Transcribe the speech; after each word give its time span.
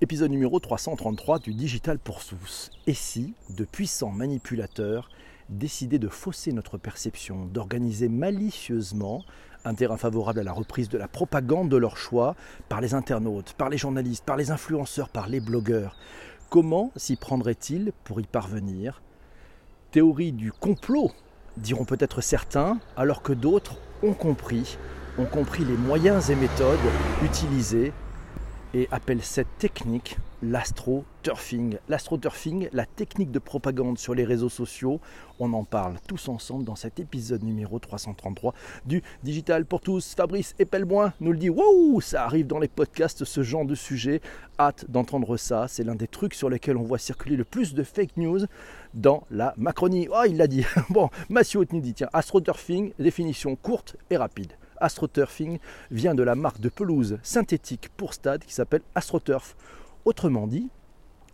Épisode 0.00 0.32
numéro 0.32 0.58
333 0.58 1.38
du 1.38 1.54
Digital 1.54 2.00
pour 2.00 2.24
tous. 2.24 2.72
Et 2.88 2.94
si 2.94 3.34
de 3.50 3.64
puissants 3.64 4.10
manipulateurs 4.10 5.08
décidaient 5.48 6.00
de 6.00 6.08
fausser 6.08 6.52
notre 6.52 6.78
perception, 6.78 7.46
d'organiser 7.46 8.08
malicieusement 8.08 9.24
un 9.64 9.74
terrain 9.74 9.96
favorable 9.96 10.40
à 10.40 10.42
la 10.42 10.52
reprise 10.52 10.88
de 10.88 10.98
la 10.98 11.06
propagande 11.06 11.68
de 11.68 11.76
leur 11.76 11.96
choix 11.96 12.34
par 12.68 12.80
les 12.80 12.94
internautes, 12.94 13.52
par 13.52 13.68
les 13.68 13.78
journalistes, 13.78 14.24
par 14.24 14.36
les 14.36 14.50
influenceurs, 14.50 15.08
par 15.10 15.28
les 15.28 15.38
blogueurs 15.38 15.96
Comment 16.50 16.90
s'y 16.96 17.14
prendraient-ils 17.14 17.92
pour 18.02 18.20
y 18.20 18.24
parvenir? 18.24 19.00
Théorie 19.92 20.32
du 20.32 20.50
complot, 20.50 21.12
diront 21.56 21.84
peut-être 21.84 22.20
certains, 22.20 22.80
alors 22.96 23.22
que 23.22 23.32
d'autres 23.32 23.76
ont 24.02 24.14
compris, 24.14 24.76
ont 25.18 25.24
compris 25.24 25.64
les 25.64 25.76
moyens 25.76 26.30
et 26.30 26.34
méthodes 26.34 26.78
utilisés 27.22 27.92
et 28.74 28.88
appelle 28.90 29.22
cette 29.22 29.58
technique 29.58 30.16
l'astro-turfing. 30.42 31.78
L'astro-turfing, 31.88 32.68
la 32.72 32.84
technique 32.84 33.30
de 33.30 33.38
propagande 33.38 33.98
sur 33.98 34.14
les 34.14 34.24
réseaux 34.24 34.48
sociaux, 34.48 35.00
on 35.38 35.52
en 35.52 35.64
parle 35.64 35.96
tous 36.06 36.28
ensemble 36.28 36.64
dans 36.64 36.74
cet 36.74 36.98
épisode 37.00 37.42
numéro 37.44 37.78
333 37.78 38.52
du 38.84 39.02
Digital 39.22 39.64
pour 39.64 39.80
tous. 39.80 40.14
Fabrice 40.14 40.54
Epelboin 40.58 41.12
nous 41.20 41.32
le 41.32 41.38
dit, 41.38 41.50
waouh, 41.50 42.00
ça 42.00 42.24
arrive 42.24 42.46
dans 42.46 42.58
les 42.58 42.68
podcasts 42.68 43.24
ce 43.24 43.42
genre 43.42 43.64
de 43.64 43.74
sujet. 43.74 44.20
Hâte 44.58 44.84
d'entendre 44.88 45.36
ça, 45.36 45.66
c'est 45.68 45.84
l'un 45.84 45.94
des 45.94 46.08
trucs 46.08 46.34
sur 46.34 46.50
lesquels 46.50 46.76
on 46.76 46.82
voit 46.82 46.98
circuler 46.98 47.36
le 47.36 47.44
plus 47.44 47.74
de 47.74 47.82
fake 47.84 48.16
news 48.16 48.40
dans 48.92 49.24
la 49.30 49.54
Macronie. 49.56 50.08
Oh, 50.10 50.22
il 50.28 50.36
l'a 50.36 50.46
dit. 50.46 50.64
Bon, 50.90 51.08
Mathieu 51.28 51.64
nous 51.72 51.80
dit, 51.80 51.94
tiens, 51.94 52.10
astro-turfing, 52.12 52.92
définition 52.98 53.56
courte 53.56 53.96
et 54.10 54.16
rapide. 54.16 54.52
AstroTurfing 54.84 55.58
vient 55.90 56.14
de 56.14 56.22
la 56.22 56.34
marque 56.34 56.60
de 56.60 56.68
pelouse 56.68 57.18
synthétique 57.22 57.88
pour 57.96 58.14
stade 58.14 58.44
qui 58.44 58.52
s'appelle 58.52 58.82
AstroTurf. 58.94 59.56
Autrement 60.04 60.46
dit, 60.46 60.68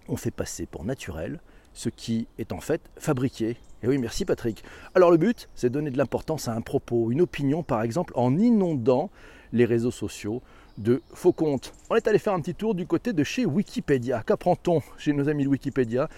on 0.08 0.16
fait 0.16 0.30
passer 0.30 0.66
pour 0.66 0.84
naturel 0.84 1.40
ce 1.72 1.88
qui 1.88 2.28
est 2.38 2.52
en 2.52 2.60
fait 2.60 2.80
fabriqué. 2.96 3.56
Et 3.82 3.88
oui, 3.88 3.98
merci 3.98 4.24
Patrick. 4.24 4.62
Alors 4.94 5.10
le 5.10 5.16
but, 5.16 5.48
c'est 5.54 5.70
donner 5.70 5.90
de 5.90 5.98
l'importance 5.98 6.48
à 6.48 6.54
un 6.54 6.60
propos, 6.60 7.10
une 7.10 7.20
opinion 7.20 7.62
par 7.62 7.82
exemple, 7.82 8.12
en 8.16 8.38
inondant 8.38 9.10
les 9.52 9.64
réseaux 9.64 9.90
sociaux 9.90 10.42
de 10.78 11.02
faux 11.12 11.32
comptes. 11.32 11.72
On 11.90 11.96
est 11.96 12.08
allé 12.08 12.18
faire 12.18 12.32
un 12.32 12.40
petit 12.40 12.54
tour 12.54 12.74
du 12.74 12.86
côté 12.86 13.12
de 13.12 13.24
chez 13.24 13.46
Wikipédia. 13.46 14.22
Qu'apprend-on 14.24 14.82
chez 14.98 15.12
nos 15.12 15.28
amis 15.28 15.44
de 15.44 15.48
Wikipédia? 15.48 16.08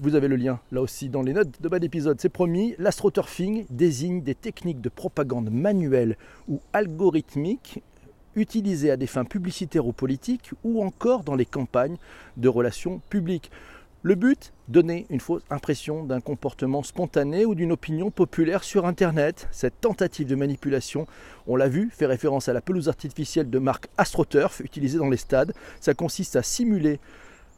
Vous 0.00 0.14
avez 0.14 0.28
le 0.28 0.36
lien 0.36 0.60
là 0.70 0.80
aussi 0.80 1.08
dans 1.08 1.22
les 1.22 1.32
notes 1.32 1.60
de 1.60 1.68
bas 1.68 1.78
d'épisode. 1.78 2.20
C'est 2.20 2.28
promis, 2.28 2.74
l'astroturfing 2.78 3.66
désigne 3.70 4.22
des 4.22 4.34
techniques 4.34 4.80
de 4.80 4.88
propagande 4.88 5.50
manuelle 5.50 6.16
ou 6.48 6.60
algorithmique 6.72 7.82
utilisées 8.36 8.90
à 8.90 8.96
des 8.96 9.06
fins 9.06 9.24
publicitaires 9.24 9.86
ou 9.86 9.92
politiques 9.92 10.52
ou 10.62 10.82
encore 10.84 11.24
dans 11.24 11.34
les 11.34 11.46
campagnes 11.46 11.96
de 12.36 12.48
relations 12.48 13.00
publiques. 13.10 13.50
Le 14.04 14.14
but 14.14 14.52
Donner 14.68 15.06
une 15.10 15.18
fausse 15.18 15.42
impression 15.50 16.04
d'un 16.04 16.20
comportement 16.20 16.82
spontané 16.82 17.44
ou 17.44 17.56
d'une 17.56 17.72
opinion 17.72 18.10
populaire 18.10 18.62
sur 18.62 18.86
Internet. 18.86 19.48
Cette 19.50 19.80
tentative 19.80 20.28
de 20.28 20.36
manipulation, 20.36 21.06
on 21.46 21.56
l'a 21.56 21.68
vu, 21.68 21.90
fait 21.90 22.06
référence 22.06 22.48
à 22.48 22.52
la 22.52 22.60
pelouse 22.60 22.88
artificielle 22.88 23.50
de 23.50 23.58
marque 23.58 23.88
AstroTurf 23.96 24.60
utilisée 24.60 24.98
dans 24.98 25.08
les 25.08 25.16
stades. 25.16 25.52
Ça 25.80 25.94
consiste 25.94 26.36
à 26.36 26.42
simuler 26.42 27.00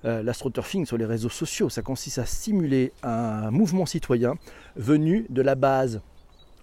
euh, 0.06 0.22
l'astroturfing 0.22 0.86
sur 0.86 0.96
les 0.96 1.04
réseaux 1.04 1.28
sociaux. 1.28 1.68
Ça 1.68 1.82
consiste 1.82 2.18
à 2.18 2.26
simuler 2.26 2.92
un 3.02 3.50
mouvement 3.50 3.84
citoyen 3.84 4.36
venu 4.76 5.26
de 5.28 5.42
la 5.42 5.56
base 5.56 6.00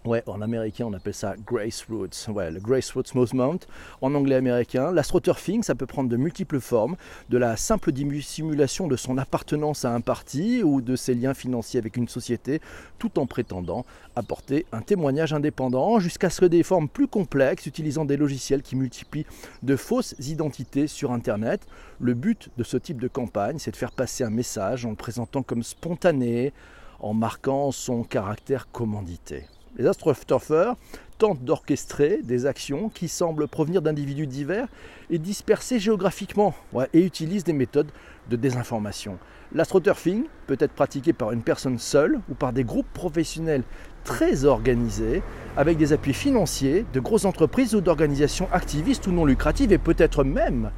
Ouais, 0.07 0.23
en 0.25 0.41
américain, 0.41 0.85
on 0.87 0.93
appelle 0.93 1.13
ça 1.13 1.35
grassroots. 1.45 2.29
Ouais, 2.29 2.49
le 2.49 2.61
grassroots 2.61 3.13
movement. 3.13 3.59
En 3.99 4.15
anglais 4.15 4.35
américain, 4.35 4.93
l'astroturfing, 4.93 5.63
ça 5.63 5.75
peut 5.75 5.85
prendre 5.85 6.09
de 6.09 6.15
multiples 6.15 6.61
formes, 6.61 6.95
de 7.27 7.37
la 7.37 7.57
simple 7.57 7.91
simulation 8.21 8.87
de 8.87 8.95
son 8.95 9.17
appartenance 9.17 9.83
à 9.83 9.93
un 9.93 9.99
parti 9.99 10.63
ou 10.63 10.79
de 10.79 10.95
ses 10.95 11.13
liens 11.13 11.33
financiers 11.33 11.77
avec 11.77 11.97
une 11.97 12.07
société, 12.07 12.61
tout 12.99 13.19
en 13.19 13.25
prétendant 13.25 13.85
apporter 14.15 14.65
un 14.71 14.79
témoignage 14.79 15.33
indépendant, 15.33 15.99
jusqu'à 15.99 16.29
ce 16.29 16.39
que 16.39 16.45
des 16.45 16.63
formes 16.63 16.87
plus 16.87 17.07
complexes, 17.07 17.65
utilisant 17.65 18.05
des 18.05 18.15
logiciels 18.15 18.61
qui 18.61 18.77
multiplient 18.77 19.25
de 19.61 19.75
fausses 19.75 20.15
identités 20.19 20.87
sur 20.87 21.11
Internet. 21.11 21.67
Le 21.99 22.13
but 22.13 22.49
de 22.57 22.63
ce 22.63 22.77
type 22.77 23.01
de 23.01 23.09
campagne, 23.09 23.59
c'est 23.59 23.71
de 23.71 23.75
faire 23.75 23.91
passer 23.91 24.23
un 24.23 24.29
message 24.29 24.85
en 24.85 24.91
le 24.91 24.95
présentant 24.95 25.43
comme 25.43 25.63
spontané, 25.63 26.53
en 27.01 27.13
marquant 27.13 27.71
son 27.71 28.03
caractère 28.03 28.71
commandité. 28.71 29.45
Les 29.77 29.85
astroturfeurs 29.85 30.75
tentent 31.19 31.43
d'orchestrer 31.43 32.21
des 32.23 32.47
actions 32.47 32.89
qui 32.89 33.07
semblent 33.07 33.47
provenir 33.47 33.83
d'individus 33.83 34.25
divers 34.25 34.67
et 35.11 35.19
dispersés 35.19 35.79
géographiquement 35.79 36.55
et 36.93 37.05
utilisent 37.05 37.43
des 37.43 37.53
méthodes 37.53 37.91
de 38.27 38.35
désinformation. 38.35 39.19
L'astroturfing 39.53 40.25
peut 40.47 40.57
être 40.59 40.73
pratiqué 40.73 41.13
par 41.13 41.31
une 41.31 41.43
personne 41.43 41.77
seule 41.77 42.19
ou 42.27 42.33
par 42.33 42.53
des 42.53 42.63
groupes 42.63 42.91
professionnels 42.91 43.63
très 44.03 44.45
organisés 44.45 45.21
avec 45.55 45.77
des 45.77 45.93
appuis 45.93 46.13
financiers 46.13 46.83
de 46.91 46.99
grosses 46.99 47.25
entreprises 47.25 47.75
ou 47.75 47.81
d'organisations 47.81 48.49
activistes 48.51 49.05
ou 49.05 49.11
non 49.11 49.25
lucratives 49.25 49.71
et 49.71 49.77
peut-être 49.77 50.23
même, 50.23 50.71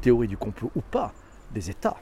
théorie 0.00 0.28
du 0.28 0.36
complot 0.36 0.70
ou 0.76 0.80
pas, 0.80 1.12
des 1.52 1.70
États. 1.70 1.96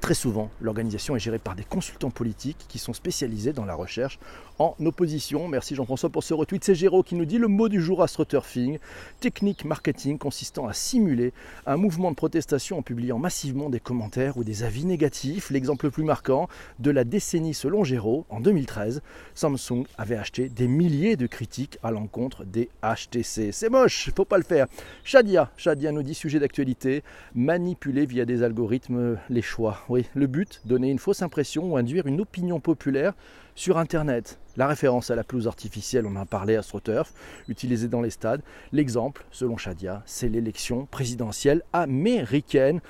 Très 0.00 0.14
souvent, 0.14 0.50
l'organisation 0.60 1.16
est 1.16 1.20
gérée 1.20 1.38
par 1.38 1.54
des 1.54 1.64
consultants 1.64 2.10
politiques 2.10 2.66
qui 2.68 2.78
sont 2.78 2.92
spécialisés 2.92 3.52
dans 3.52 3.64
la 3.64 3.74
recherche 3.74 4.18
en 4.58 4.74
opposition. 4.84 5.48
Merci 5.48 5.74
Jean-François 5.74 6.10
pour 6.10 6.22
ce 6.22 6.34
retweet. 6.34 6.62
C'est 6.64 6.74
Géraud 6.74 7.02
qui 7.02 7.14
nous 7.14 7.24
dit 7.24 7.38
le 7.38 7.48
mot 7.48 7.68
du 7.68 7.80
jour 7.80 8.02
astroturfing, 8.02 8.78
technique 9.20 9.64
marketing 9.64 10.18
consistant 10.18 10.68
à 10.68 10.72
simuler 10.72 11.32
un 11.66 11.76
mouvement 11.76 12.10
de 12.10 12.16
protestation 12.16 12.78
en 12.78 12.82
publiant 12.82 13.18
massivement 13.18 13.70
des 13.70 13.80
commentaires 13.80 14.36
ou 14.36 14.44
des 14.44 14.62
avis 14.62 14.84
négatifs. 14.84 15.50
L'exemple 15.50 15.86
le 15.86 15.90
plus 15.90 16.04
marquant 16.04 16.48
de 16.78 16.90
la 16.90 17.04
décennie 17.04 17.54
selon 17.54 17.82
Géraud, 17.82 18.26
en 18.30 18.40
2013, 18.40 19.02
Samsung 19.34 19.84
avait 19.96 20.16
acheté 20.16 20.48
des 20.48 20.68
milliers 20.68 21.16
de 21.16 21.26
critiques 21.26 21.78
à 21.82 21.90
l'encontre 21.90 22.44
des 22.44 22.68
HTC. 22.82 23.52
C'est 23.52 23.70
moche, 23.70 24.10
faut 24.14 24.24
pas 24.24 24.38
le 24.38 24.44
faire. 24.44 24.66
Shadia, 25.02 25.50
Shadia 25.56 25.92
nous 25.92 26.02
dit 26.02 26.14
sujet 26.14 26.38
d'actualité, 26.38 27.02
manipuler 27.34 28.06
via 28.06 28.24
des 28.24 28.42
algorithmes 28.42 29.18
les 29.30 29.42
choix. 29.42 29.83
Oui, 29.90 30.06
le 30.14 30.26
but, 30.26 30.62
donner 30.64 30.90
une 30.90 30.98
fausse 30.98 31.20
impression 31.20 31.70
ou 31.70 31.76
induire 31.76 32.06
une 32.06 32.22
opinion 32.22 32.58
populaire 32.58 33.12
sur 33.54 33.76
Internet. 33.76 34.38
La 34.56 34.66
référence 34.66 35.10
à 35.10 35.14
la 35.14 35.24
pelouse 35.24 35.46
artificielle, 35.46 36.06
on 36.06 36.16
en 36.16 36.22
a 36.22 36.24
parlé, 36.24 36.56
AstroTurf, 36.56 37.12
utilisée 37.48 37.88
dans 37.88 38.00
les 38.00 38.08
stades. 38.08 38.40
L'exemple, 38.72 39.26
selon 39.30 39.58
Shadia, 39.58 40.02
c'est 40.06 40.28
l'élection 40.28 40.86
présidentielle 40.86 41.62
américaine. 41.74 42.80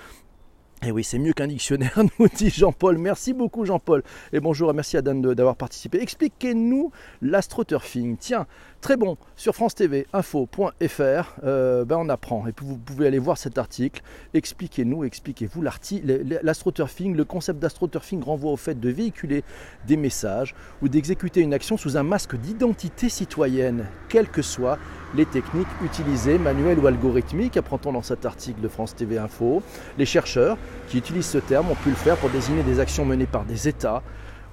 Et 0.87 0.93
oui, 0.93 1.03
c'est 1.03 1.19
mieux 1.19 1.33
qu'un 1.33 1.49
dictionnaire, 1.49 1.99
nous 2.19 2.29
dit 2.29 2.51
Jean-Paul. 2.51 2.99
Merci 2.99 3.33
beaucoup 3.33 3.65
Jean-Paul. 3.65 4.05
Et 4.33 4.39
bonjour 4.39 4.71
et 4.71 4.75
merci 4.75 4.97
à 4.97 5.03
Dan 5.03 5.21
d'avoir 5.21 5.57
participé. 5.57 6.01
Expliquez-nous 6.01 6.93
l'astroturfing. 7.23 8.19
Tiens, 8.19 8.47
très 8.85 8.99
bon, 8.99 9.17
sur 9.35 9.55
France 9.55 9.75
TV, 9.75 10.07
info.fr, 10.13 11.35
euh, 11.43 11.87
ben 11.87 11.97
on 11.97 12.11
apprend. 12.11 12.47
Et 12.47 12.53
puis 12.53 12.67
vous 12.67 12.77
pouvez 12.77 13.07
aller 13.07 13.19
voir 13.19 13.39
cet 13.39 13.57
article. 13.57 14.03
Expliquez-nous, 14.35 15.05
expliquez-vous 15.05 15.63
l'astroturfing. 15.63 17.17
Le 17.17 17.25
concept 17.25 17.61
d'astroturfing 17.61 18.23
renvoie 18.23 18.53
au 18.53 18.59
fait 18.59 18.79
de 18.79 18.91
véhiculer 18.91 19.43
des 19.87 19.97
messages 19.97 20.55
ou 20.83 20.89
d'exécuter 20.91 21.41
une 21.41 21.55
action 21.55 21.79
sous 21.79 21.97
un 21.97 22.03
masque 22.03 22.37
d'identité 22.37 23.09
citoyenne, 23.09 23.87
quelles 24.11 24.29
que 24.29 24.43
soient 24.43 24.79
les 25.15 25.25
techniques 25.25 25.67
utilisées, 25.83 26.37
manuelles 26.37 26.79
ou 26.79 26.87
algorithmiques, 26.87 27.57
apprend-on 27.57 27.93
dans 27.93 28.03
cet 28.03 28.27
article 28.27 28.61
de 28.61 28.69
France 28.69 28.95
TV 28.95 29.17
Info. 29.17 29.63
Les 29.97 30.05
chercheurs 30.05 30.59
qui 30.89 30.99
utilisent 30.99 31.25
ce 31.25 31.39
terme 31.39 31.71
ont 31.71 31.77
pu 31.77 31.89
le 31.89 31.97
faire 31.97 32.19
pour 32.19 32.29
désigner 32.29 32.63
des 32.63 32.81
actions 32.81 33.07
menées 33.07 33.25
par 33.25 33.47
des 33.47 33.67
États 33.67 34.03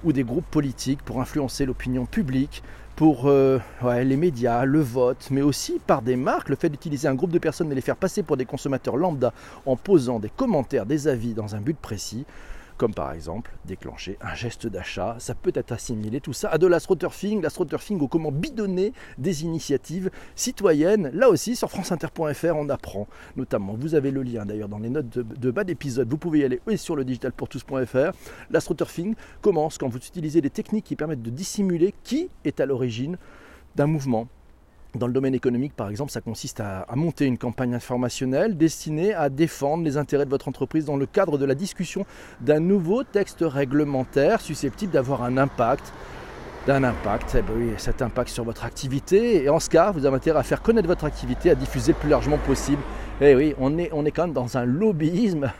ou 0.04 0.12
des 0.12 0.24
groupes 0.24 0.50
politiques 0.50 1.02
pour 1.02 1.20
influencer 1.20 1.66
l'opinion 1.66 2.06
publique, 2.06 2.62
pour 2.96 3.26
euh, 3.26 3.58
les 3.82 4.16
médias, 4.16 4.64
le 4.64 4.80
vote, 4.80 5.28
mais 5.30 5.42
aussi 5.42 5.80
par 5.86 6.02
des 6.02 6.16
marques, 6.16 6.48
le 6.48 6.56
fait 6.56 6.68
d'utiliser 6.68 7.08
un 7.08 7.14
groupe 7.14 7.30
de 7.30 7.38
personnes 7.38 7.72
et 7.72 7.74
les 7.74 7.80
faire 7.80 7.96
passer 7.96 8.22
pour 8.22 8.36
des 8.36 8.44
consommateurs 8.44 8.96
lambda 8.96 9.32
en 9.66 9.76
posant 9.76 10.18
des 10.18 10.28
commentaires, 10.30 10.86
des 10.86 11.08
avis 11.08 11.34
dans 11.34 11.54
un 11.54 11.60
but 11.60 11.76
précis 11.76 12.24
comme 12.82 12.94
par 12.94 13.12
exemple 13.12 13.52
déclencher 13.64 14.18
un 14.20 14.34
geste 14.34 14.66
d'achat. 14.66 15.14
Ça 15.20 15.36
peut 15.36 15.52
être 15.54 15.70
assimilé 15.70 16.20
tout 16.20 16.32
ça 16.32 16.48
à 16.48 16.58
de 16.58 16.66
l'astroturfing, 16.66 17.40
l'astroturfing 17.40 18.00
ou 18.00 18.08
comment 18.08 18.32
bidonner 18.32 18.92
des 19.18 19.44
initiatives 19.44 20.10
citoyennes. 20.34 21.08
Là 21.14 21.28
aussi, 21.28 21.54
sur 21.54 21.70
franceinter.fr, 21.70 22.56
on 22.56 22.68
apprend 22.70 23.06
notamment. 23.36 23.74
Vous 23.74 23.94
avez 23.94 24.10
le 24.10 24.24
lien 24.24 24.44
d'ailleurs 24.44 24.68
dans 24.68 24.80
les 24.80 24.90
notes 24.90 25.16
de, 25.16 25.50
bas 25.52 25.62
d'épisode. 25.62 26.10
Vous 26.10 26.18
pouvez 26.18 26.40
y 26.40 26.44
aller 26.44 26.60
sur 26.76 26.96
le 26.96 27.04
digitalpourtous.fr. 27.04 28.16
L'astroturfing 28.50 29.14
commence 29.42 29.78
quand 29.78 29.86
vous 29.86 29.98
utilisez 29.98 30.40
des 30.40 30.50
techniques 30.50 30.86
qui 30.86 30.96
permettent 30.96 31.22
de 31.22 31.30
dissimuler 31.30 31.94
qui 32.02 32.30
est 32.44 32.58
à 32.58 32.66
l'origine 32.66 33.16
d'un 33.76 33.86
mouvement, 33.86 34.26
dans 34.94 35.06
le 35.06 35.12
domaine 35.12 35.34
économique, 35.34 35.74
par 35.74 35.88
exemple, 35.88 36.10
ça 36.10 36.20
consiste 36.20 36.60
à, 36.60 36.86
monter 36.94 37.26
une 37.26 37.38
campagne 37.38 37.74
informationnelle 37.74 38.56
destinée 38.56 39.14
à 39.14 39.28
défendre 39.28 39.84
les 39.84 39.96
intérêts 39.96 40.24
de 40.24 40.30
votre 40.30 40.48
entreprise 40.48 40.84
dans 40.84 40.96
le 40.96 41.06
cadre 41.06 41.38
de 41.38 41.44
la 41.44 41.54
discussion 41.54 42.04
d'un 42.40 42.60
nouveau 42.60 43.02
texte 43.02 43.38
réglementaire 43.40 44.40
susceptible 44.40 44.92
d'avoir 44.92 45.22
un 45.22 45.36
impact 45.36 45.92
d'un 46.64 46.84
impact, 46.84 47.36
eh 47.36 47.42
ben 47.42 47.76
cet 47.76 48.02
impact 48.02 48.30
sur 48.30 48.44
votre 48.44 48.64
activité. 48.64 49.42
Et 49.42 49.48
en 49.48 49.58
ce 49.58 49.68
cas, 49.68 49.90
vous 49.90 50.06
avez 50.06 50.14
intérêt 50.14 50.38
à 50.38 50.44
faire 50.44 50.62
connaître 50.62 50.86
votre 50.86 51.04
activité, 51.04 51.50
à 51.50 51.56
diffuser 51.56 51.90
le 51.90 51.98
plus 51.98 52.08
largement 52.08 52.38
possible. 52.38 52.80
Eh 53.20 53.34
oui, 53.34 53.52
on 53.58 53.76
est 53.78 54.10
quand 54.12 54.26
même 54.26 54.32
dans 54.32 54.56
un 54.56 54.64
lobbyisme 54.64 55.50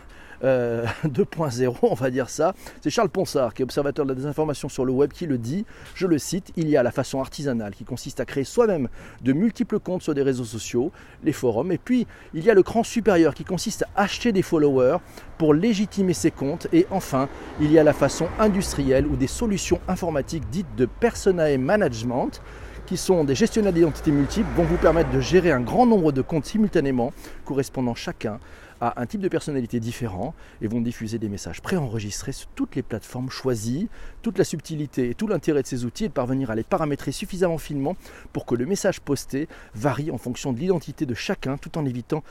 2.0, 0.43 1.77
on 1.83 1.94
va 1.94 2.11
dire 2.11 2.29
ça. 2.29 2.55
C'est 2.81 2.91
Charles 2.91 3.11
Ponsard, 3.11 3.55
qui 3.55 3.62
est 3.62 3.65
observateur 3.65 4.05
de 4.05 4.11
la 4.11 4.17
désinformation 4.17 4.69
sur 4.69 4.85
le 4.85 4.93
web, 4.93 5.12
qui 5.12 5.27
le 5.27 5.39
dit. 5.39 5.65
Je 5.94 6.06
le 6.06 6.19
cite 6.19 6.53
il 6.56 6.69
y 6.69 6.77
a 6.77 6.83
la 6.83 6.91
façon 6.91 7.21
artisanale 7.21 7.75
qui 7.75 7.85
consiste 7.85 8.21
à 8.21 8.25
créer 8.25 8.44
soi-même 8.44 8.89
de 9.23 9.33
multiples 9.33 9.79
comptes 9.79 10.03
sur 10.03 10.15
des 10.15 10.23
réseaux 10.23 10.44
sociaux, 10.44 10.91
les 11.23 11.33
forums, 11.33 11.73
et 11.73 11.79
puis 11.79 12.06
il 12.35 12.44
y 12.44 12.50
a 12.50 12.55
le 12.55 12.62
cran 12.62 12.83
supérieur 12.83 13.35
qui 13.35 13.44
consiste 13.44 13.85
à 13.94 14.03
acheter 14.03 14.33
des 14.33 14.43
followers 14.43 14.99
pour 15.39 15.55
légitimer 15.55 16.15
ses 16.15 16.31
comptes, 16.31 16.67
et 16.73 16.87
enfin 16.91 17.29
il 17.61 17.71
y 17.71 17.79
a 17.79 17.85
la 17.85 17.93
façon 17.93 18.27
industrielle 18.39 19.06
ou 19.06 19.17
des 19.17 19.27
solutions 19.27 19.81
informatiques 19.89 20.49
dites 20.50 20.75
de 20.77 20.87
persona 20.87 21.56
management 21.59 22.41
qui 22.87 22.97
sont 22.97 23.25
des 23.25 23.35
gestionnaires 23.35 23.73
d'identité 23.73 24.11
multiples, 24.11 24.49
vont 24.56 24.65
vous 24.65 24.77
permettre 24.77 25.11
de 25.11 25.21
gérer 25.21 25.53
un 25.53 25.61
grand 25.61 25.87
nombre 25.87 26.12
de 26.12 26.21
comptes 26.21 26.47
simultanément, 26.47 27.12
correspondant 27.44 27.94
chacun 27.94 28.39
un 28.82 29.06
type 29.06 29.20
de 29.20 29.29
personnalité 29.29 29.79
différent 29.79 30.34
et 30.61 30.67
vont 30.67 30.81
diffuser 30.81 31.19
des 31.19 31.29
messages 31.29 31.62
préenregistrés 31.62 32.32
sur 32.32 32.49
toutes 32.49 32.75
les 32.75 32.82
plateformes 32.82 33.31
choisies. 33.31 33.88
Toute 34.23 34.38
la 34.38 34.44
subtilité 34.44 35.11
et 35.11 35.14
tout 35.14 35.29
l'intérêt 35.29 35.62
de 35.62 35.67
ces 35.67 35.84
outils 35.84 36.05
est 36.05 36.08
de 36.08 36.12
parvenir 36.12 36.50
à 36.50 36.56
les 36.56 36.64
paramétrer 36.64 37.12
suffisamment 37.12 37.58
finement 37.58 37.96
pour 38.32 38.44
que 38.44 38.55
le 38.55 38.67
message 38.67 39.00
posté 39.00 39.49
varie 39.75 40.11
en 40.11 40.19
fonction 40.19 40.52
de 40.52 40.58
l'identité 40.58 41.06
de 41.06 41.14
chacun 41.14 41.56
tout 41.56 41.79
en 41.79 41.84
évitant 41.84 42.25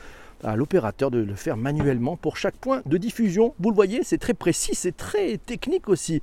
à 0.44 0.56
l'opérateur 0.56 1.12
de 1.12 1.19
le 1.19 1.36
faire 1.36 1.56
manuellement 1.56 2.18
pour 2.18 2.36
chaque 2.36 2.56
point 2.56 2.81
de 2.86 2.98
diffusion. 2.98 3.53
Vous 3.59 3.69
le 3.69 3.75
voyez, 3.75 4.03
c'est 4.03 4.18
très 4.18 4.33
précis, 4.33 4.75
c'est 4.75 4.95
très 4.98 5.38
technique 5.38 5.88
aussi. 5.88 6.21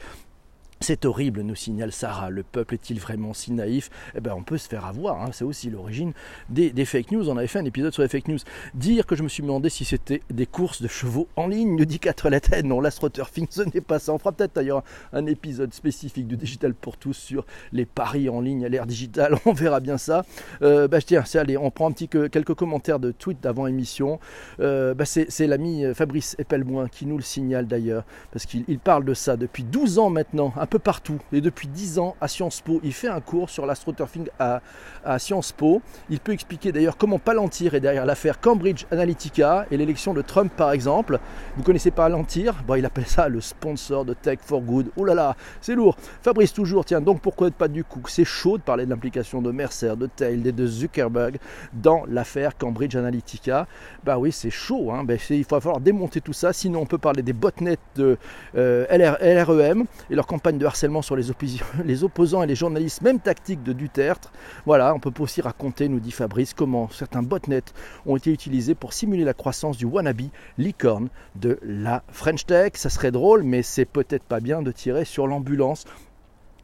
C'est 0.81 1.05
horrible, 1.05 1.41
nous 1.41 1.57
signale 1.57 1.91
Sarah. 1.91 2.31
Le 2.31 2.45
peuple 2.45 2.75
est-il 2.75 3.01
vraiment 3.01 3.35
si 3.35 3.51
naïf? 3.53 3.91
Eh 4.17 4.21
ben, 4.21 4.33
on 4.37 4.45
peut 4.45 4.59
se 4.59 4.69
faire 4.69 4.85
avoir. 4.85 5.21
Hein. 5.21 5.31
C'est 5.33 5.45
aussi 5.45 5.71
l'origine 5.71 6.13
des, 6.49 6.73
fake 6.85 7.11
news. 7.11 7.29
On 7.29 7.37
avait 7.37 7.49
fait 7.49 7.59
un 7.59 7.65
épisode 7.65 7.93
sur 7.93 8.03
les 8.03 8.09
fake 8.09 8.29
news. 8.29 8.39
Dire 8.75 9.05
que 9.05 9.17
je 9.17 9.25
me 9.25 9.29
suis 9.29 9.43
demandé 9.43 9.71
si 9.71 9.85
c'était 9.85 10.23
des 10.31 10.47
courses 10.47 10.81
de 10.81 10.87
chevaux 10.87 11.27
en 11.35 11.49
ligne, 11.49 11.75
nous 11.77 11.85
dit 11.85 11.99
4 11.99 12.31
lettres. 12.31 12.51
Non, 12.65 12.81
l'astroturfing, 12.81 13.49
ce 13.51 13.63
n'est 13.63 13.81
pas 13.81 13.99
ça. 13.99 14.13
On 14.13 14.19
fera 14.19 14.31
peut-être 14.31 14.55
d'ailleurs 14.55 14.85
un 15.13 15.27
épisode 15.27 15.75
spécifique 15.75 16.29
de 16.29 16.37
Digital 16.37 16.75
pour 16.75 16.97
tous 16.97 17.15
sur 17.15 17.45
les 17.73 17.85
paris 17.85 18.29
en 18.29 18.41
ligne 18.41 18.65
à 18.65 18.69
l'ère 18.69 18.87
digitale. 18.87 19.37
On 19.47 19.53
verra 19.53 19.81
bien 19.81 19.99
ça. 19.99 20.25
Euh, 20.63 20.87
bah, 20.87 21.01
tiens, 21.03 21.25
c'est 21.27 21.41
allez, 21.41 21.57
on 21.57 21.71
prend 21.71 21.91
quelques 21.93 22.55
commentaires 22.55 23.01
de 23.01 23.11
tweet 23.11 23.41
d'avant 23.43 23.67
émission. 23.67 24.21
Euh, 24.61 24.95
bah, 24.95 25.05
c'est 25.07 25.47
l'ami 25.47 25.85
Fabrice 25.95 26.37
Epelmoin 26.39 26.89
qui 26.89 27.07
nous 27.07 27.17
le 27.17 27.23
signale 27.23 27.67
d'ailleurs, 27.67 28.05
parce 28.31 28.47
qu'il 28.47 28.79
parle 28.79 29.05
de 29.05 29.15
ça 29.15 29.37
depuis 29.37 29.65
12 29.65 29.99
ans 29.99 30.11
maintenant 30.11 30.53
peu 30.69 30.79
partout. 30.79 31.19
Et 31.33 31.41
depuis 31.41 31.67
10 31.67 31.99
ans 31.99 32.17
à 32.21 32.29
Sciences 32.29 32.61
Po, 32.61 32.81
il 32.85 32.93
fait 32.93 33.09
un 33.09 33.21
cours 33.21 33.51
sur 33.51 33.67
l'astroturfing 33.67 34.29
à, 34.39 34.61
à 35.05 35.19
Sciences 35.19 35.53
Po. 35.53 35.83
Il 36.11 36.21
peut 36.21 36.33
expliquer 36.33 36.71
d'ailleurs 36.71 36.97
comment 36.97 37.19
Palantir 37.19 37.75
est 37.75 37.81
derrière 37.81 38.07
l'affaire 38.07 38.41
Cambridge 38.41 38.85
Analytica 38.91 39.67
et 39.71 39.77
l'élection 39.77 40.15
de 40.15 40.23
Trump 40.23 40.53
par 40.57 40.73
exemple. 40.73 41.19
Vous 41.57 41.63
connaissez 41.63 41.91
Palantir? 41.91 42.55
Bon, 42.67 42.75
il 42.75 42.85
appelle 42.85 43.07
ça 43.07 43.29
le 43.29 43.41
sponsor 43.41 44.05
de 44.05 44.15
Tech 44.15 44.39
for 44.43 44.61
Good. 44.61 44.91
Oh 44.97 45.05
là 45.05 45.15
là, 45.15 45.37
c'est 45.61 45.75
lourd. 45.75 45.97
Fabrice 46.23 46.53
toujours, 46.53 46.85
tiens, 46.85 47.01
donc 47.01 47.21
pourquoi 47.21 47.51
pas 47.51 47.69
du 47.69 47.85
coup? 47.85 48.03
C'est 48.09 48.25
chaud 48.25 48.59
de 48.59 48.63
parler 48.63 48.85
de 48.85 48.91
l'implication 48.91 49.43
de 49.43 49.51
Mercer, 49.51 49.97
de 49.97 50.07
Tail 50.07 50.47
et 50.47 50.53
de 50.53 50.67
Zuckerberg 50.67 51.39
dans 51.73 52.05
l'affaire 52.09 52.57
Cambridge 52.57 52.95
Analytica. 52.97 53.67
Bah 54.05 54.19
oui, 54.19 54.33
c'est 54.33 54.51
chaud. 54.51 54.93
Hein. 54.93 55.05
Ben, 55.05 55.19
il 55.31 55.45
va 55.45 55.61
falloir 55.61 55.81
démonter 55.81 56.21
tout 56.21 56.33
ça. 56.33 56.53
Sinon, 56.53 56.81
on 56.81 56.87
peut 56.87 56.99
parler 56.99 57.23
des 57.23 57.33
botnets 57.33 57.79
de 57.97 58.19
euh, 58.57 58.87
LREM 58.91 59.85
et 60.11 60.15
leur 60.15 60.27
campagne 60.27 60.58
de 60.59 60.67
harcèlement 60.67 61.03
sur 61.03 61.17
les, 61.17 61.25
les, 61.85 62.05
opposants 62.05 62.43
et 62.43 62.47
les 62.47 62.55
journalistes, 62.55 63.03
même 63.03 63.21
tactique 63.21 63.63
de 63.63 63.73
Duterte. 63.73 64.31
Voilà, 64.67 64.95
on 64.95 65.01
peut 65.01 65.13
aussi 65.21 65.41
raconter, 65.41 65.89
nous 65.89 66.01
dit 66.01 66.11
Fabrice, 66.11 66.55
comment 66.55 66.89
certains 66.91 67.23
botnets 67.23 67.73
ont 68.07 68.17
été 68.17 68.33
utilisés 68.33 68.75
pour 68.75 68.93
simuler 68.93 69.25
la 69.25 69.35
croissance 69.35 69.77
du 69.77 69.85
wannabe 69.85 70.23
licorne 70.59 71.09
de 71.37 71.59
la 71.63 72.03
French 72.11 72.47
Tech. 72.47 72.73
Ça 72.75 72.91
serait 72.91 73.11
drôle, 73.11 73.43
mais 73.43 73.63
c'est 73.63 73.85
peut-être 73.85 74.25
pas 74.25 74.41
bien 74.41 74.63
de 74.63 74.73
tirer 74.73 75.05
sur 75.05 75.27
l'ambulance 75.27 75.85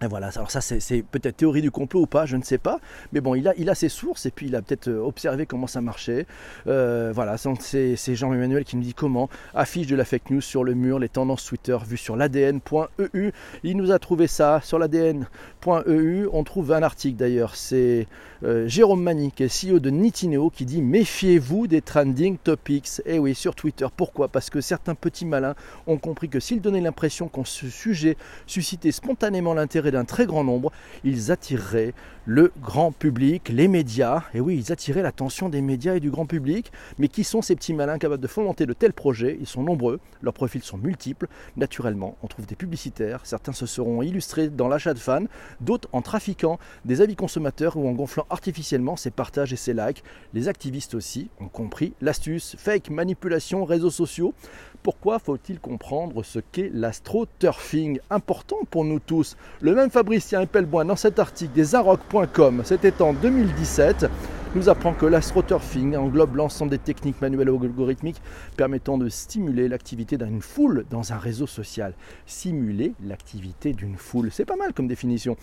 voilà, 0.08 0.28
alors 0.34 0.50
ça 0.50 0.60
c'est 0.60 1.02
peut-être 1.02 1.36
théorie 1.36 1.62
du 1.62 1.70
complot 1.70 2.02
ou 2.02 2.06
pas, 2.06 2.26
je 2.26 2.36
ne 2.36 2.42
sais 2.42 2.58
pas, 2.58 2.80
mais 3.12 3.20
bon, 3.20 3.34
il 3.34 3.48
a, 3.48 3.54
il 3.56 3.70
a 3.70 3.74
ses 3.74 3.88
sources 3.88 4.26
et 4.26 4.30
puis 4.30 4.46
il 4.46 4.56
a 4.56 4.62
peut-être 4.62 4.88
euh, 4.88 5.00
observé 5.00 5.46
comment 5.46 5.66
ça 5.66 5.80
marchait. 5.80 6.26
Euh, 6.66 7.12
voilà, 7.14 7.36
c'est 7.38 7.96
Jean-Emmanuel 8.14 8.64
qui 8.64 8.76
nous 8.76 8.82
dit 8.82 8.94
comment 8.94 9.28
affiche 9.54 9.86
de 9.86 9.96
la 9.96 10.04
fake 10.04 10.30
news 10.30 10.40
sur 10.40 10.64
le 10.64 10.74
mur 10.74 10.98
les 10.98 11.08
tendances 11.08 11.44
Twitter 11.44 11.76
vues 11.86 11.96
sur 11.96 12.16
l'ADN.eu. 12.16 13.30
Il 13.62 13.76
nous 13.76 13.90
a 13.90 13.98
trouvé 13.98 14.26
ça 14.26 14.60
sur 14.62 14.78
l'ADN.eu. 14.78 16.26
On 16.32 16.44
trouve 16.44 16.72
un 16.72 16.82
article 16.82 17.16
d'ailleurs, 17.16 17.56
c'est 17.56 18.06
euh, 18.44 18.68
Jérôme 18.68 19.02
Mani, 19.02 19.32
CEO 19.32 19.78
de 19.78 19.90
Nitineo, 19.90 20.50
qui 20.50 20.66
dit 20.66 20.82
méfiez-vous 20.82 21.66
des 21.66 21.80
trending 21.80 22.36
topics. 22.36 23.00
Et 23.06 23.14
eh 23.14 23.18
oui, 23.18 23.34
sur 23.34 23.54
Twitter. 23.54 23.86
Pourquoi? 23.96 24.28
Parce 24.28 24.50
que 24.50 24.60
certains 24.60 24.94
petits 24.94 25.24
malins 25.24 25.54
ont 25.86 25.96
compris 25.96 26.28
que 26.28 26.40
s'ils 26.40 26.60
donnaient 26.60 26.80
l'impression 26.80 27.28
qu'on 27.28 27.44
ce 27.44 27.68
sujet 27.68 28.16
suscitait 28.46 28.92
spontanément 28.92 29.54
l'intérêt 29.54 29.90
d'un 29.94 30.04
très 30.04 30.26
grand 30.26 30.44
nombre, 30.44 30.72
ils 31.04 31.30
attireraient 31.30 31.94
le 32.26 32.52
grand 32.60 32.90
public, 32.90 33.48
les 33.48 33.68
médias. 33.68 34.24
Et 34.34 34.40
oui, 34.40 34.56
ils 34.56 34.72
attiraient 34.72 35.02
l'attention 35.02 35.48
des 35.48 35.60
médias 35.60 35.94
et 35.94 36.00
du 36.00 36.10
grand 36.10 36.26
public. 36.26 36.72
Mais 36.98 37.08
qui 37.08 37.22
sont 37.22 37.42
ces 37.42 37.54
petits 37.54 37.74
malins 37.74 37.98
capables 37.98 38.22
de 38.22 38.26
fomenter 38.26 38.66
de 38.66 38.72
tels 38.72 38.92
projets? 38.92 39.36
Ils 39.40 39.46
sont 39.46 39.62
nombreux, 39.62 40.00
leurs 40.22 40.34
profils 40.34 40.62
sont 40.62 40.78
multiples. 40.78 41.28
Naturellement, 41.56 42.16
on 42.22 42.26
trouve 42.26 42.46
des 42.46 42.56
publicitaires. 42.56 43.20
Certains 43.24 43.52
se 43.52 43.66
seront 43.66 44.02
illustrés 44.02 44.48
dans 44.48 44.68
l'achat 44.68 44.94
de 44.94 44.98
fans, 44.98 45.24
d'autres 45.60 45.88
en 45.92 46.02
trafiquant 46.02 46.58
des 46.84 47.00
avis 47.00 47.14
consommateurs 47.14 47.76
ou 47.76 47.86
en 47.88 47.92
gonflant 47.92 48.26
artificiellement 48.30 48.96
ses 48.96 49.10
partages 49.10 49.52
et 49.52 49.56
ses 49.56 49.74
likes. 49.74 50.02
Les 50.32 50.48
activistes 50.48 50.94
aussi 50.94 51.28
ont 51.40 51.48
compris 51.48 51.92
l'astuce. 52.00 52.56
Fake, 52.58 52.90
manipulation, 52.90 53.64
réseaux 53.64 53.90
sociaux. 53.90 54.34
Pourquoi 54.82 55.18
faut-il 55.18 55.60
comprendre 55.60 56.22
ce 56.22 56.38
qu'est 56.38 56.70
l'astroturfing? 56.72 58.00
Important 58.10 58.58
pour 58.70 58.84
nous 58.84 58.98
tous. 58.98 59.36
Le 59.60 59.74
même 59.74 59.83
Fabricien 59.90 60.42
Epelboin 60.42 60.84
dans 60.84 60.96
cet 60.96 61.18
article 61.18 61.52
des 61.52 61.74
Arocs.com, 61.74 62.62
c'était 62.64 63.02
en 63.02 63.12
2017, 63.12 64.06
nous 64.54 64.68
apprend 64.68 64.94
que 64.94 65.06
l'astroturfing 65.06 65.96
englobe 65.96 66.36
l'ensemble 66.36 66.70
des 66.70 66.78
techniques 66.78 67.20
manuelles 67.20 67.50
ou 67.50 67.62
algorithmiques 67.62 68.20
permettant 68.56 68.98
de 68.98 69.08
stimuler 69.08 69.68
l'activité 69.68 70.16
d'une 70.16 70.40
foule 70.40 70.84
dans 70.90 71.12
un 71.12 71.18
réseau 71.18 71.46
social. 71.46 71.94
Simuler 72.26 72.94
l'activité 73.04 73.72
d'une 73.72 73.96
foule, 73.96 74.30
c'est 74.30 74.44
pas 74.44 74.56
mal 74.56 74.72
comme 74.72 74.86
définition. 74.86 75.36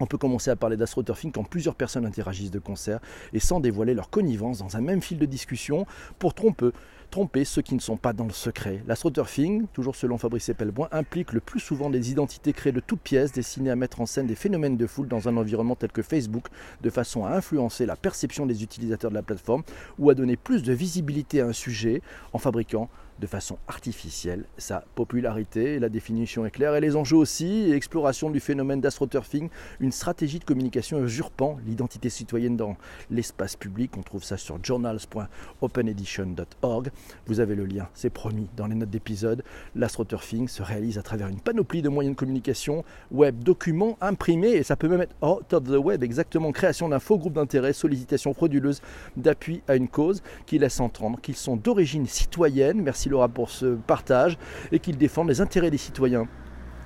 On 0.00 0.06
peut 0.06 0.18
commencer 0.18 0.50
à 0.50 0.56
parler 0.56 0.78
d'astroturfing 0.78 1.30
quand 1.30 1.44
plusieurs 1.44 1.74
personnes 1.74 2.06
interagissent 2.06 2.50
de 2.50 2.58
concert 2.58 3.00
et 3.34 3.40
sans 3.40 3.60
dévoiler 3.60 3.94
leur 3.94 4.08
connivence 4.08 4.58
dans 4.58 4.76
un 4.76 4.80
même 4.80 5.02
fil 5.02 5.18
de 5.18 5.26
discussion 5.26 5.86
pour 6.18 6.32
tromper 6.32 6.70
tromper 7.10 7.44
ceux 7.44 7.62
qui 7.62 7.74
ne 7.74 7.80
sont 7.80 7.96
pas 7.96 8.12
dans 8.12 8.24
le 8.24 8.32
secret. 8.32 8.82
L'astroturfing, 8.86 9.66
toujours 9.72 9.96
selon 9.96 10.16
Fabrice 10.16 10.48
Epelboin, 10.48 10.88
implique 10.92 11.32
le 11.32 11.40
plus 11.40 11.60
souvent 11.60 11.90
des 11.90 12.10
identités 12.10 12.52
créées 12.52 12.72
de 12.72 12.80
toutes 12.80 13.00
pièces 13.00 13.32
destinées 13.32 13.70
à 13.70 13.76
mettre 13.76 14.00
en 14.00 14.06
scène 14.06 14.26
des 14.26 14.34
phénomènes 14.34 14.76
de 14.76 14.86
foule 14.86 15.08
dans 15.08 15.28
un 15.28 15.36
environnement 15.36 15.74
tel 15.74 15.90
que 15.90 16.02
Facebook, 16.02 16.46
de 16.80 16.90
façon 16.90 17.24
à 17.24 17.32
influencer 17.32 17.86
la 17.86 17.96
perception 17.96 18.46
des 18.46 18.62
utilisateurs 18.62 19.10
de 19.10 19.16
la 19.16 19.22
plateforme 19.22 19.62
ou 19.98 20.10
à 20.10 20.14
donner 20.14 20.36
plus 20.36 20.62
de 20.62 20.72
visibilité 20.72 21.40
à 21.40 21.46
un 21.46 21.52
sujet 21.52 22.02
en 22.32 22.38
fabriquant 22.38 22.88
de 23.20 23.26
façon 23.26 23.58
artificielle 23.68 24.44
sa 24.56 24.84
popularité. 24.94 25.78
La 25.78 25.88
définition 25.88 26.46
est 26.46 26.50
claire 26.50 26.74
et 26.74 26.80
les 26.80 26.96
enjeux 26.96 27.16
aussi. 27.16 27.70
Exploration 27.72 28.30
du 28.30 28.40
phénomène 28.40 28.80
d'astroturfing, 28.80 29.50
une 29.80 29.92
stratégie 29.92 30.38
de 30.38 30.44
communication 30.44 31.04
usurpant 31.04 31.58
l'identité 31.66 32.08
citoyenne 32.08 32.56
dans 32.56 32.78
l'espace 33.10 33.56
public. 33.56 33.92
On 33.98 34.02
trouve 34.02 34.24
ça 34.24 34.38
sur 34.38 34.58
journals.openedition.org. 34.62 36.90
Vous 37.26 37.40
avez 37.40 37.54
le 37.54 37.66
lien, 37.66 37.88
c'est 37.94 38.10
promis, 38.10 38.48
dans 38.56 38.66
les 38.66 38.74
notes 38.74 38.90
d'épisode. 38.90 39.44
L'astroturfing 39.74 40.48
se 40.48 40.62
réalise 40.62 40.96
à 40.98 41.02
travers 41.02 41.28
une 41.28 41.40
panoplie 41.40 41.82
de 41.82 41.90
moyens 41.90 42.16
de 42.16 42.18
communication, 42.18 42.84
web, 43.10 43.42
documents, 43.42 43.98
imprimés, 44.00 44.52
et 44.52 44.62
ça 44.62 44.76
peut 44.76 44.88
même 44.88 45.02
être 45.02 45.14
out 45.22 45.52
of 45.52 45.64
the 45.64 45.76
web, 45.76 46.02
exactement, 46.02 46.52
création 46.52 46.88
d'un 46.88 46.98
faux 46.98 47.18
groupe 47.18 47.34
d'intérêt, 47.34 47.74
sollicitation 47.74 48.32
frauduleuse 48.32 48.80
d'appui 49.16 49.60
à 49.68 49.76
une 49.76 49.88
cause 49.88 50.22
qui 50.46 50.58
laisse 50.58 50.80
entendre 50.80 51.20
qu'ils 51.20 51.36
sont 51.36 51.56
d'origine 51.56 52.06
citoyenne. 52.06 52.80
Merci 52.80 53.09
Laura 53.10 53.28
pour 53.28 53.50
ce 53.50 53.74
partage 53.74 54.38
et 54.72 54.78
qu'ils 54.78 54.96
défendent 54.96 55.28
les 55.28 55.40
intérêts 55.40 55.70
des 55.70 55.78
citoyens. 55.78 56.26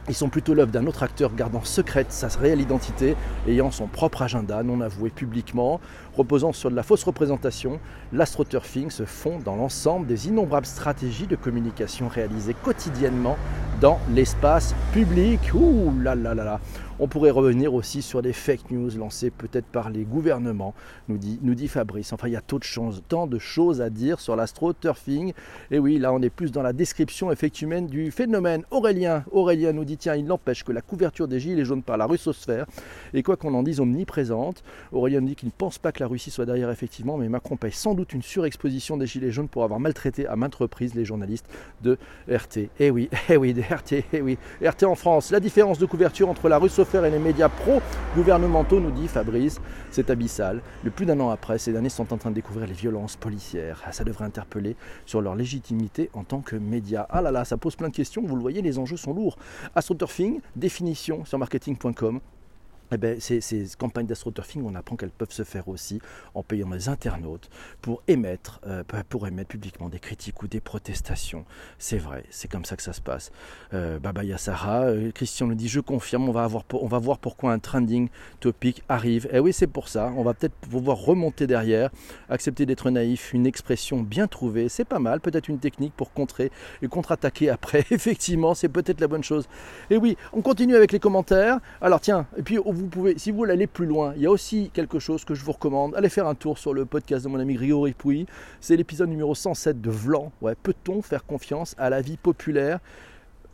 Ils 0.06 0.14
sont 0.14 0.28
plutôt 0.28 0.52
l'œuvre 0.52 0.70
d'un 0.70 0.86
autre 0.86 1.02
acteur 1.02 1.34
gardant 1.34 1.64
secrète 1.64 2.12
sa 2.12 2.28
réelle 2.28 2.60
identité, 2.60 3.16
ayant 3.48 3.70
son 3.70 3.86
propre 3.86 4.20
agenda 4.20 4.62
non 4.62 4.82
avoué 4.82 5.08
publiquement, 5.08 5.80
reposant 6.14 6.52
sur 6.52 6.70
de 6.70 6.76
la 6.76 6.82
fausse 6.82 7.04
représentation. 7.04 7.80
L'astroturfing 8.12 8.90
se 8.90 9.06
fond 9.06 9.38
dans 9.42 9.56
l'ensemble 9.56 10.06
des 10.06 10.28
innombrables 10.28 10.66
stratégies 10.66 11.26
de 11.26 11.36
communication 11.36 12.08
réalisées 12.08 12.52
quotidiennement 12.52 13.38
dans 13.80 13.98
l'espace 14.10 14.74
public. 14.92 15.40
Ouh 15.54 15.90
là 16.02 16.14
là 16.14 16.34
là 16.34 16.44
là. 16.44 16.60
On 17.00 17.08
pourrait 17.08 17.30
revenir 17.30 17.74
aussi 17.74 18.02
sur 18.02 18.22
des 18.22 18.32
fake 18.32 18.70
news 18.70 18.90
lancées 18.96 19.30
peut-être 19.30 19.66
par 19.66 19.90
les 19.90 20.04
gouvernements, 20.04 20.74
nous 21.08 21.18
dit, 21.18 21.68
Fabrice. 21.68 22.12
Enfin, 22.12 22.28
il 22.28 22.34
y 22.34 22.36
a 22.36 22.40
tant 22.40 22.58
de, 22.58 22.62
choses, 22.62 23.02
tant 23.08 23.26
de 23.26 23.38
choses 23.40 23.80
à 23.80 23.90
dire 23.90 24.20
sur 24.20 24.36
l'astroturfing. 24.36 25.32
Et 25.72 25.80
oui, 25.80 25.98
là, 25.98 26.12
on 26.12 26.22
est 26.22 26.30
plus 26.30 26.52
dans 26.52 26.62
la 26.62 26.72
description 26.72 27.32
effectivement 27.32 27.80
du 27.80 28.12
phénomène. 28.12 28.62
Aurélien, 28.70 29.24
Aurélien 29.32 29.72
nous 29.72 29.84
dit 29.84 29.96
tiens, 29.96 30.14
il 30.14 30.24
n'empêche 30.24 30.62
que 30.62 30.70
la 30.70 30.82
couverture 30.82 31.26
des 31.26 31.40
gilets 31.40 31.64
jaunes 31.64 31.82
par 31.82 31.96
la 31.96 32.06
russosphère 32.06 32.66
et 33.12 33.22
quoi 33.24 33.36
qu'on 33.36 33.54
en 33.54 33.64
dise 33.64 33.80
omniprésente. 33.80 34.62
Aurélien 34.92 35.20
nous 35.20 35.28
dit 35.28 35.36
qu'il 35.36 35.48
ne 35.48 35.54
pense 35.56 35.78
pas 35.78 35.90
que 35.90 36.00
la 36.00 36.06
Russie 36.06 36.30
soit 36.30 36.46
derrière 36.46 36.70
effectivement, 36.70 37.16
mais 37.16 37.28
Macron 37.28 37.56
paye 37.56 37.72
sans 37.72 37.94
doute 37.94 38.12
une 38.12 38.22
surexposition 38.22 38.96
des 38.96 39.06
gilets 39.06 39.32
jaunes 39.32 39.48
pour 39.48 39.64
avoir 39.64 39.80
maltraité 39.80 40.28
à 40.28 40.36
maintes 40.36 40.54
reprises 40.54 40.94
les 40.94 41.04
journalistes 41.04 41.46
de 41.82 41.98
RT. 42.28 42.70
Eh 42.78 42.90
oui, 42.90 43.08
eh 43.28 43.36
oui, 43.36 43.52
RT, 43.52 44.04
eh 44.12 44.20
oui, 44.20 44.38
RT 44.64 44.84
en 44.84 44.94
France. 44.94 45.32
La 45.32 45.40
différence 45.40 45.78
de 45.78 45.86
couverture 45.86 46.28
entre 46.28 46.48
la 46.48 46.58
et 46.92 47.10
les 47.10 47.18
médias 47.18 47.48
pro-gouvernementaux, 47.48 48.78
nous 48.78 48.90
dit 48.90 49.08
Fabrice, 49.08 49.60
c'est 49.90 50.10
abyssal. 50.10 50.60
Le 50.84 50.90
plus 50.90 51.06
d'un 51.06 51.18
an 51.20 51.30
après, 51.30 51.58
ces 51.58 51.72
derniers 51.72 51.88
sont 51.88 52.12
en 52.12 52.18
train 52.18 52.30
de 52.30 52.34
découvrir 52.34 52.66
les 52.66 52.74
violences 52.74 53.16
policières. 53.16 53.82
Ah, 53.86 53.92
ça 53.92 54.04
devrait 54.04 54.24
interpeller 54.24 54.76
sur 55.06 55.20
leur 55.20 55.34
légitimité 55.34 56.10
en 56.12 56.24
tant 56.24 56.40
que 56.40 56.56
médias. 56.56 57.06
Ah 57.08 57.22
là 57.22 57.30
là, 57.30 57.44
ça 57.44 57.56
pose 57.56 57.74
plein 57.74 57.88
de 57.88 57.94
questions. 57.94 58.22
Vous 58.24 58.36
le 58.36 58.42
voyez, 58.42 58.60
les 58.62 58.78
enjeux 58.78 58.96
sont 58.96 59.14
lourds. 59.14 59.36
AstroTurfing, 59.74 60.40
définition 60.56 61.24
sur 61.24 61.38
marketing.com. 61.38 62.20
Eh 62.92 62.96
ben, 62.96 63.18
ces, 63.20 63.40
campagnes 63.78 64.06
d'astroturfing, 64.06 64.62
on 64.64 64.74
apprend 64.74 64.96
qu'elles 64.96 65.10
peuvent 65.10 65.32
se 65.32 65.42
faire 65.42 65.68
aussi 65.68 66.00
en 66.34 66.42
payant 66.42 66.70
les 66.70 66.88
internautes 66.88 67.48
pour 67.80 68.02
émettre, 68.08 68.60
euh, 68.66 68.84
pour 69.08 69.26
émettre 69.26 69.48
publiquement 69.48 69.88
des 69.88 69.98
critiques 69.98 70.42
ou 70.42 70.48
des 70.48 70.60
protestations. 70.60 71.44
C'est 71.78 71.98
vrai, 71.98 72.24
c'est 72.30 72.50
comme 72.50 72.64
ça 72.64 72.76
que 72.76 72.82
ça 72.82 72.92
se 72.92 73.00
passe. 73.00 73.32
Euh, 73.72 73.98
Baba 73.98 74.22
Yassara, 74.22 74.84
euh, 74.84 75.10
Christian 75.12 75.46
nous 75.46 75.54
dit 75.54 75.68
Je 75.68 75.80
confirme, 75.80 76.28
on 76.28 76.32
va, 76.32 76.44
avoir, 76.44 76.64
on 76.72 76.86
va 76.86 76.98
voir 76.98 77.18
pourquoi 77.18 77.52
un 77.52 77.58
trending 77.58 78.08
topic 78.40 78.82
arrive. 78.88 79.26
Et 79.26 79.36
eh 79.36 79.40
oui, 79.40 79.52
c'est 79.52 79.66
pour 79.66 79.88
ça. 79.88 80.12
On 80.16 80.22
va 80.22 80.34
peut-être 80.34 80.54
pouvoir 80.54 80.98
remonter 80.98 81.46
derrière, 81.46 81.90
accepter 82.28 82.66
d'être 82.66 82.90
naïf, 82.90 83.32
une 83.32 83.46
expression 83.46 84.02
bien 84.02 84.26
trouvée. 84.26 84.68
C'est 84.68 84.84
pas 84.84 84.98
mal, 84.98 85.20
peut-être 85.20 85.48
une 85.48 85.58
technique 85.58 85.94
pour 85.96 86.12
contrer 86.12 86.50
et 86.82 86.88
contre-attaquer 86.88 87.50
après. 87.50 87.84
Effectivement, 87.90 88.54
c'est 88.54 88.68
peut-être 88.68 89.00
la 89.00 89.08
bonne 89.08 89.24
chose. 89.24 89.48
Et 89.90 89.96
oui, 89.96 90.16
on 90.32 90.42
continue 90.42 90.76
avec 90.76 90.92
les 90.92 91.00
commentaires. 91.00 91.58
Alors 91.80 92.00
tiens, 92.00 92.26
et 92.36 92.42
puis 92.42 92.58
pouvez, 92.88 93.18
si 93.18 93.30
vous 93.30 93.38
voulez 93.38 93.52
aller 93.52 93.66
plus 93.66 93.86
loin, 93.86 94.12
il 94.16 94.22
y 94.22 94.26
a 94.26 94.30
aussi 94.30 94.70
quelque 94.72 94.98
chose 94.98 95.24
que 95.24 95.34
je 95.34 95.44
vous 95.44 95.52
recommande. 95.52 95.94
Allez 95.94 96.08
faire 96.08 96.26
un 96.26 96.34
tour 96.34 96.58
sur 96.58 96.74
le 96.74 96.84
podcast 96.84 97.24
de 97.24 97.30
mon 97.30 97.38
ami 97.38 97.54
Grégory 97.54 97.92
Pouy. 97.92 98.26
C'est 98.60 98.76
l'épisode 98.76 99.08
numéro 99.08 99.34
107 99.34 99.80
de 99.80 99.90
Vlan. 99.90 100.32
Ouais, 100.40 100.54
Peut-on 100.62 101.02
faire 101.02 101.24
confiance 101.24 101.74
à 101.78 101.90
la 101.90 102.00
vie 102.00 102.16
populaire? 102.16 102.80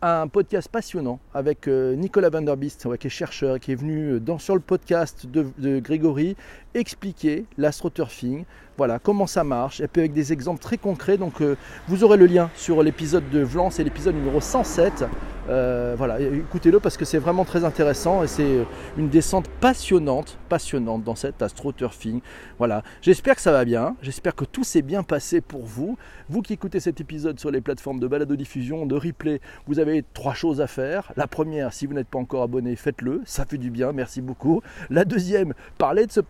Un 0.02 0.28
podcast 0.28 0.68
passionnant 0.68 1.20
avec 1.34 1.68
euh, 1.68 1.94
Nicolas 1.94 2.30
Van 2.30 2.40
Der 2.40 2.56
Beest, 2.56 2.88
qui 2.96 3.06
est 3.06 3.10
chercheur 3.10 3.60
qui 3.60 3.72
est 3.72 3.74
venu 3.74 4.18
dans, 4.18 4.38
sur 4.38 4.54
le 4.54 4.60
podcast 4.60 5.26
de, 5.26 5.46
de 5.58 5.78
Grégory 5.78 6.36
expliquer 6.74 7.44
l'astroturfing, 7.58 8.44
voilà 8.76 8.98
comment 8.98 9.26
ça 9.26 9.44
marche, 9.44 9.80
et 9.80 9.88
puis 9.88 10.00
avec 10.00 10.12
des 10.12 10.32
exemples 10.32 10.60
très 10.60 10.78
concrets. 10.78 11.18
Donc 11.18 11.42
euh, 11.42 11.56
vous 11.88 12.02
aurez 12.04 12.16
le 12.16 12.26
lien 12.26 12.50
sur 12.54 12.82
l'épisode 12.82 13.28
de 13.30 13.40
Vlan, 13.40 13.70
c'est 13.70 13.84
l'épisode 13.84 14.14
numéro 14.14 14.40
107. 14.40 15.04
Euh, 15.48 15.94
voilà, 15.98 16.20
écoutez-le 16.20 16.78
parce 16.80 16.96
que 16.96 17.04
c'est 17.04 17.18
vraiment 17.18 17.44
très 17.44 17.64
intéressant 17.64 18.22
et 18.22 18.28
c'est 18.28 18.64
une 18.96 19.08
descente 19.08 19.48
passionnante, 19.60 20.38
passionnante 20.48 21.02
dans 21.02 21.16
cet 21.16 21.42
astroturfing. 21.42 22.20
Voilà, 22.58 22.82
j'espère 23.02 23.34
que 23.34 23.42
ça 23.42 23.50
va 23.50 23.64
bien, 23.64 23.96
j'espère 24.00 24.34
que 24.34 24.44
tout 24.44 24.64
s'est 24.64 24.82
bien 24.82 25.02
passé 25.02 25.40
pour 25.40 25.64
vous. 25.64 25.98
Vous 26.28 26.40
qui 26.40 26.52
écoutez 26.52 26.78
cet 26.78 27.00
épisode 27.00 27.40
sur 27.40 27.50
les 27.50 27.60
plateformes 27.60 27.98
de 27.98 28.06
balado-diffusion, 28.06 28.86
de 28.86 28.94
replay, 28.94 29.40
vous 29.66 29.78
avez 29.80 30.04
trois 30.14 30.34
choses 30.34 30.60
à 30.60 30.66
faire. 30.66 31.12
La 31.16 31.26
première, 31.26 31.72
si 31.72 31.86
vous 31.86 31.94
n'êtes 31.94 32.08
pas 32.08 32.18
encore 32.18 32.42
abonné, 32.42 32.76
faites-le, 32.76 33.22
ça 33.24 33.44
fait 33.44 33.58
du 33.58 33.70
bien, 33.70 33.92
merci 33.92 34.20
beaucoup. 34.20 34.62
La 34.88 35.04
deuxième, 35.04 35.54
parlez 35.78 36.06
de 36.06 36.12
ce 36.12 36.20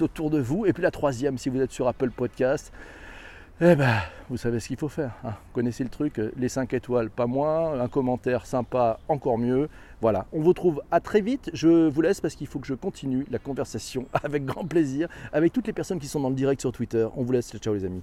autour 0.00 0.30
de 0.30 0.40
vous. 0.40 0.66
Et 0.66 0.72
puis 0.72 0.82
la 0.82 0.90
troisième, 0.90 1.38
si 1.38 1.48
vous 1.48 1.60
êtes 1.60 1.72
sur 1.72 1.88
Apple 1.88 2.10
Podcast, 2.10 2.72
eh 3.62 3.74
ben, 3.74 3.98
vous 4.30 4.38
savez 4.38 4.58
ce 4.58 4.68
qu'il 4.68 4.78
faut 4.78 4.88
faire. 4.88 5.12
Hein. 5.22 5.30
Vous 5.30 5.52
connaissez 5.54 5.84
le 5.84 5.90
truc, 5.90 6.18
les 6.36 6.48
5 6.48 6.72
étoiles, 6.72 7.10
pas 7.10 7.26
moins, 7.26 7.78
un 7.78 7.88
commentaire 7.88 8.46
sympa, 8.46 8.98
encore 9.06 9.36
mieux. 9.36 9.68
Voilà, 10.00 10.26
on 10.32 10.40
vous 10.40 10.54
trouve 10.54 10.82
à 10.90 11.00
très 11.00 11.20
vite. 11.20 11.50
Je 11.52 11.88
vous 11.88 12.00
laisse 12.00 12.22
parce 12.22 12.34
qu'il 12.34 12.46
faut 12.46 12.58
que 12.58 12.66
je 12.66 12.72
continue 12.74 13.26
la 13.30 13.38
conversation 13.38 14.06
avec 14.24 14.46
grand 14.46 14.64
plaisir 14.64 15.08
avec 15.32 15.52
toutes 15.52 15.66
les 15.66 15.74
personnes 15.74 15.98
qui 15.98 16.08
sont 16.08 16.20
dans 16.20 16.30
le 16.30 16.36
direct 16.36 16.62
sur 16.62 16.72
Twitter. 16.72 17.06
On 17.16 17.22
vous 17.22 17.32
laisse, 17.32 17.54
ciao 17.58 17.74
les 17.74 17.84
amis. 17.84 18.02